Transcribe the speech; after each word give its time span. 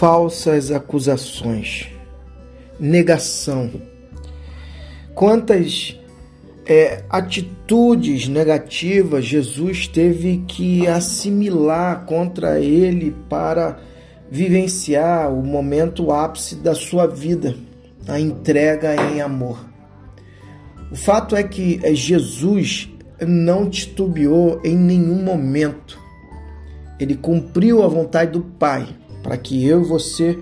falsas 0.00 0.70
acusações, 0.70 1.88
negação. 2.80 3.70
Quantas 5.14 5.94
é, 6.64 7.04
atitudes 7.10 8.26
negativas 8.26 9.26
Jesus 9.26 9.86
teve 9.86 10.42
que 10.48 10.86
assimilar 10.86 12.06
contra 12.06 12.58
ele 12.58 13.14
para 13.28 13.78
vivenciar 14.30 15.30
o 15.30 15.42
momento 15.42 16.10
ápice 16.10 16.54
da 16.54 16.74
sua 16.74 17.06
vida, 17.06 17.54
a 18.08 18.18
entrega 18.18 18.96
em 19.12 19.20
amor. 19.20 19.62
O 20.90 20.96
fato 20.96 21.36
é 21.36 21.42
que 21.42 21.78
é, 21.82 21.94
Jesus 21.94 22.88
não 23.20 23.68
titubeou 23.68 24.62
em 24.64 24.78
nenhum 24.78 25.22
momento. 25.22 26.00
Ele 26.98 27.16
cumpriu 27.16 27.82
a 27.82 27.86
vontade 27.86 28.32
do 28.32 28.40
Pai 28.40 28.98
para 29.22 29.36
que 29.36 29.64
eu 29.64 29.82
e 29.82 29.84
você 29.84 30.38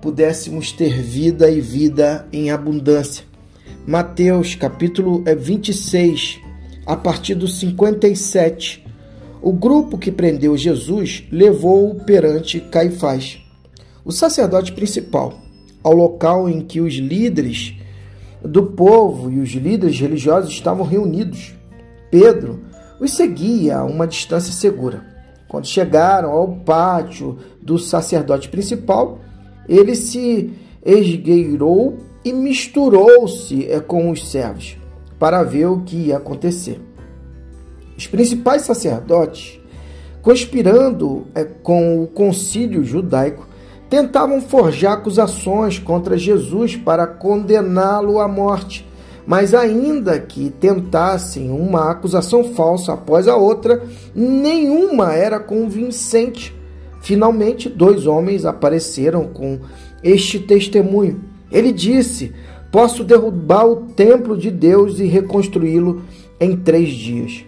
pudéssemos 0.00 0.72
ter 0.72 1.00
vida 1.00 1.50
e 1.50 1.60
vida 1.60 2.26
em 2.32 2.50
abundância. 2.50 3.24
Mateus 3.86 4.54
capítulo 4.54 5.24
26, 5.24 6.40
é, 6.40 6.92
a 6.92 6.96
partir 6.96 7.34
do 7.34 7.48
57. 7.48 8.84
O 9.40 9.52
grupo 9.52 9.98
que 9.98 10.10
prendeu 10.10 10.56
Jesus 10.56 11.24
levou-o 11.30 11.96
perante 12.04 12.60
Caifás, 12.60 13.40
o 14.04 14.12
sacerdote 14.12 14.72
principal, 14.72 15.40
ao 15.82 15.92
local 15.92 16.48
em 16.48 16.60
que 16.60 16.80
os 16.80 16.94
líderes 16.94 17.74
do 18.40 18.66
povo 18.66 19.30
e 19.30 19.38
os 19.38 19.50
líderes 19.50 19.98
religiosos 19.98 20.52
estavam 20.52 20.86
reunidos. 20.86 21.54
Pedro 22.10 22.60
os 23.00 23.12
seguia 23.12 23.78
a 23.78 23.84
uma 23.84 24.06
distância 24.06 24.52
segura. 24.52 25.11
Quando 25.52 25.66
chegaram 25.66 26.30
ao 26.30 26.48
pátio 26.48 27.36
do 27.60 27.78
sacerdote 27.78 28.48
principal, 28.48 29.18
ele 29.68 29.94
se 29.94 30.50
esgueirou 30.82 31.98
e 32.24 32.32
misturou-se 32.32 33.66
eh, 33.66 33.78
com 33.78 34.10
os 34.10 34.30
servos 34.30 34.78
para 35.18 35.42
ver 35.42 35.66
o 35.66 35.80
que 35.82 36.06
ia 36.06 36.16
acontecer. 36.16 36.80
Os 37.98 38.06
principais 38.06 38.62
sacerdotes, 38.62 39.60
conspirando 40.22 41.26
eh, 41.34 41.44
com 41.44 42.02
o 42.02 42.06
concílio 42.06 42.82
judaico, 42.82 43.46
tentavam 43.90 44.40
forjar 44.40 44.94
acusações 44.94 45.78
contra 45.78 46.16
Jesus 46.16 46.76
para 46.76 47.06
condená-lo 47.06 48.20
à 48.20 48.26
morte. 48.26 48.88
Mas, 49.26 49.54
ainda 49.54 50.18
que 50.18 50.50
tentassem 50.50 51.50
uma 51.50 51.90
acusação 51.90 52.44
falsa 52.54 52.94
após 52.94 53.28
a 53.28 53.36
outra, 53.36 53.82
nenhuma 54.14 55.12
era 55.12 55.38
convincente. 55.38 56.54
Finalmente, 57.00 57.68
dois 57.68 58.06
homens 58.06 58.44
apareceram 58.44 59.28
com 59.28 59.60
este 60.02 60.38
testemunho. 60.38 61.20
Ele 61.50 61.72
disse: 61.72 62.32
Posso 62.70 63.04
derrubar 63.04 63.66
o 63.66 63.76
templo 63.94 64.36
de 64.36 64.50
Deus 64.50 64.98
e 64.98 65.04
reconstruí-lo 65.04 66.02
em 66.40 66.56
três 66.56 66.90
dias. 66.90 67.44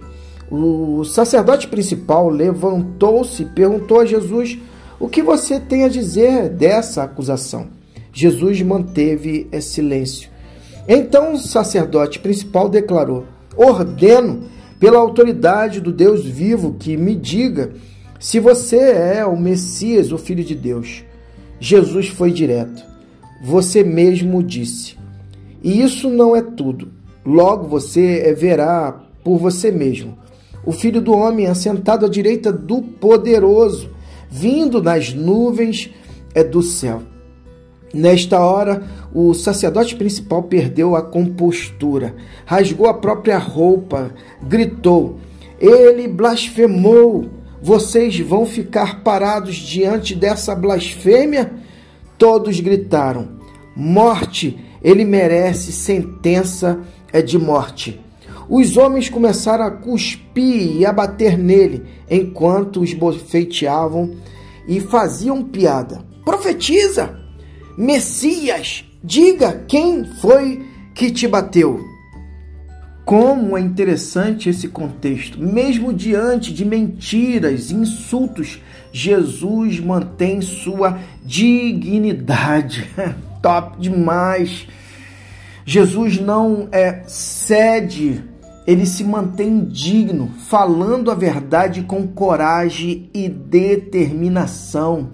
O 0.51 1.05
sacerdote 1.05 1.67
principal 1.67 2.29
levantou-se 2.29 3.43
e 3.43 3.47
perguntou 3.47 4.01
a 4.01 4.07
Jesus 4.07 4.59
o 5.01 5.09
que 5.09 5.23
você 5.23 5.59
tem 5.59 5.85
a 5.85 5.89
dizer 5.89 6.49
dessa 6.49 7.03
acusação? 7.03 7.67
Jesus 8.13 8.63
manteve 8.63 9.49
silêncio. 9.61 10.31
Então 10.89 11.35
o 11.35 11.39
sacerdote 11.39 12.19
principal 12.19 12.69
declarou: 12.69 13.25
Ordeno, 13.57 14.45
pela 14.79 14.99
autoridade 14.99 15.81
do 15.81 15.93
Deus 15.93 16.25
vivo, 16.25 16.75
que 16.79 16.97
me 16.97 17.15
diga 17.15 17.73
se 18.19 18.41
você 18.41 18.77
é 18.77 19.25
o 19.27 19.37
Messias, 19.37 20.13
o 20.13 20.19
Filho 20.19 20.45
de 20.45 20.55
Deus. 20.55 21.05
Jesus 21.61 22.09
foi 22.09 22.31
direto. 22.31 22.85
Você 23.43 23.83
mesmo 23.83 24.43
disse. 24.43 24.97
E 25.63 25.83
isso 25.83 26.11
não 26.11 26.35
é 26.35 26.43
tudo. 26.43 26.93
Logo 27.25 27.67
você 27.67 28.35
verá 28.35 29.01
por 29.23 29.39
você 29.39 29.71
mesmo 29.71 30.19
o 30.67 30.73
Filho 30.73 31.01
do 31.01 31.13
Homem 31.13 31.47
assentado 31.47 32.07
à 32.07 32.09
direita 32.09 32.53
do 32.53 32.81
Poderoso 32.81 33.91
vindo 34.31 34.83
nas 34.83 35.13
nuvens 35.13 35.91
é 36.35 36.43
do 36.43 36.63
céu. 36.63 37.03
Nesta 37.95 38.41
hora, 38.41 38.83
o 39.15 39.33
sacerdote 39.33 39.95
principal 39.95 40.43
perdeu 40.43 40.97
a 40.97 41.03
compostura, 41.03 42.17
rasgou 42.45 42.89
a 42.89 42.95
própria 42.95 43.39
roupa, 43.39 44.11
gritou: 44.43 45.21
Ele 45.61 46.09
blasfemou! 46.09 47.31
Vocês 47.63 48.19
vão 48.19 48.45
ficar 48.45 49.05
parados 49.05 49.55
diante 49.55 50.13
dessa 50.13 50.57
blasfêmia? 50.57 51.53
Todos 52.19 52.59
gritaram: 52.59 53.29
Morte! 53.77 54.59
Ele 54.83 55.05
merece 55.05 55.73
sentença 55.73 56.81
é 57.13 57.23
de 57.23 57.39
morte. 57.39 58.01
Os 58.51 58.77
homens 58.77 59.09
começaram 59.09 59.65
a 59.65 59.71
cuspir 59.71 60.77
e 60.77 60.85
a 60.85 60.93
bater 60.93 61.39
nele, 61.39 61.85
enquanto 62.11 62.81
os 62.81 62.93
bofeteavam 62.93 64.17
e 64.67 64.81
faziam 64.81 65.45
piada. 65.45 66.05
Profetiza! 66.25 67.24
Messias! 67.77 68.85
Diga 69.03 69.65
quem 69.69 70.05
foi 70.21 70.65
que 70.95 71.11
te 71.11 71.27
bateu. 71.29 71.85
Como 73.05 73.57
é 73.59 73.61
interessante 73.61 74.49
esse 74.49 74.69
contexto. 74.69 75.39
Mesmo 75.39 75.93
diante 75.93 76.55
de 76.55 76.65
mentiras, 76.65 77.71
insultos, 77.71 78.63
Jesus 78.91 79.79
mantém 79.79 80.41
sua 80.41 80.99
dignidade. 81.23 82.89
Top 83.43 83.79
demais. 83.79 84.67
Jesus 85.67 86.19
não 86.19 86.69
é, 86.73 87.03
cede 87.07 88.23
ele 88.67 88.87
se 88.87 89.05
mantém 89.05 89.65
digno, 89.65 90.31
falando 90.49 91.11
a 91.11 91.15
verdade 91.15 91.83
com 91.83 92.07
coragem 92.07 93.11
e 93.13 93.29
determinação. 93.29 95.11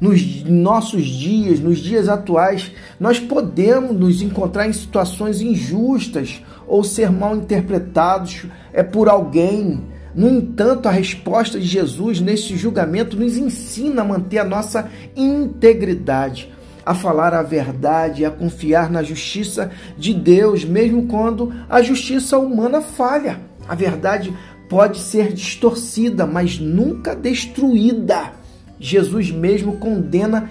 Nos 0.00 0.44
nossos 0.44 1.04
dias, 1.06 1.58
nos 1.58 1.78
dias 1.78 2.08
atuais, 2.08 2.72
nós 3.00 3.18
podemos 3.18 3.98
nos 3.98 4.20
encontrar 4.20 4.68
em 4.68 4.72
situações 4.72 5.40
injustas 5.40 6.42
ou 6.66 6.84
ser 6.84 7.10
mal 7.10 7.36
interpretados 7.36 8.46
é 8.72 8.82
por 8.82 9.08
alguém. 9.08 9.80
No 10.14 10.28
entanto, 10.28 10.86
a 10.86 10.92
resposta 10.92 11.58
de 11.58 11.66
Jesus 11.66 12.20
nesse 12.20 12.56
julgamento 12.56 13.16
nos 13.16 13.38
ensina 13.38 14.02
a 14.02 14.04
manter 14.04 14.38
a 14.38 14.44
nossa 14.44 14.90
integridade 15.16 16.50
a 16.84 16.94
falar 16.94 17.34
a 17.34 17.42
verdade, 17.42 18.24
a 18.24 18.30
confiar 18.30 18.90
na 18.90 19.02
justiça 19.02 19.70
de 19.96 20.12
Deus, 20.12 20.64
mesmo 20.64 21.06
quando 21.06 21.52
a 21.68 21.82
justiça 21.82 22.38
humana 22.38 22.80
falha. 22.80 23.40
A 23.68 23.74
verdade 23.74 24.36
pode 24.68 24.98
ser 24.98 25.32
distorcida, 25.32 26.26
mas 26.26 26.58
nunca 26.58 27.14
destruída. 27.14 28.32
Jesus 28.80 29.30
mesmo 29.30 29.76
condena, 29.76 30.50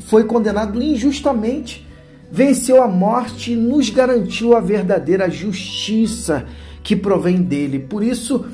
foi 0.00 0.24
condenado 0.24 0.82
injustamente, 0.82 1.86
venceu 2.30 2.82
a 2.82 2.88
morte 2.88 3.52
e 3.52 3.56
nos 3.56 3.88
garantiu 3.88 4.54
a 4.54 4.60
verdadeira 4.60 5.30
justiça 5.30 6.44
que 6.82 6.94
provém 6.94 7.40
dele. 7.40 7.78
Por 7.78 8.02
isso, 8.02 8.46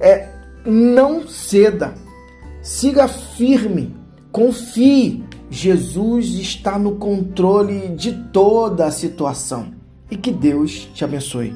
é, 0.00 0.28
não 0.64 1.26
ceda, 1.28 1.94
siga 2.62 3.06
firme, 3.06 3.94
confie, 4.32 5.22
Jesus 5.50 6.34
está 6.34 6.78
no 6.78 6.96
controle 6.96 7.88
de 7.90 8.12
toda 8.32 8.86
a 8.86 8.90
situação 8.90 9.72
e 10.10 10.16
que 10.16 10.30
Deus 10.30 10.88
te 10.94 11.04
abençoe. 11.04 11.54